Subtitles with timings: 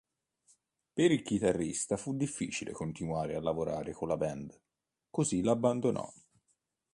[0.93, 4.59] Per il chitarrista fu difficile continuare a lavorare con la band,
[5.11, 6.11] così la abbandonò.